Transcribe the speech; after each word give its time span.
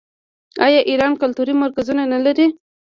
آیا 0.65 0.81
ایران 0.91 1.11
کلتوري 1.21 1.53
مرکزونه 1.63 2.03
نلري؟ 2.13 2.47